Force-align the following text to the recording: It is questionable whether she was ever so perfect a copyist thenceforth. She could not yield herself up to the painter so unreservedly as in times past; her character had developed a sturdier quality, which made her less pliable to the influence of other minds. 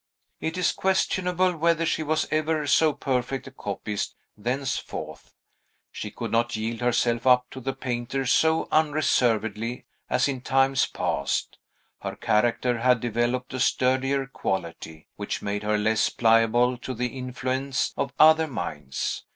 It 0.39 0.57
is 0.57 0.71
questionable 0.71 1.55
whether 1.55 1.85
she 1.85 2.01
was 2.01 2.27
ever 2.31 2.65
so 2.65 2.91
perfect 2.91 3.45
a 3.45 3.51
copyist 3.51 4.15
thenceforth. 4.35 5.35
She 5.91 6.09
could 6.09 6.31
not 6.31 6.55
yield 6.55 6.81
herself 6.81 7.27
up 7.27 7.45
to 7.51 7.59
the 7.59 7.73
painter 7.75 8.25
so 8.25 8.67
unreservedly 8.71 9.85
as 10.09 10.27
in 10.27 10.41
times 10.41 10.87
past; 10.87 11.59
her 11.99 12.15
character 12.15 12.79
had 12.79 12.99
developed 12.99 13.53
a 13.53 13.59
sturdier 13.59 14.25
quality, 14.25 15.07
which 15.17 15.43
made 15.43 15.61
her 15.61 15.77
less 15.77 16.09
pliable 16.09 16.79
to 16.79 16.95
the 16.95 17.15
influence 17.15 17.93
of 17.95 18.11
other 18.17 18.47
minds. 18.47 19.23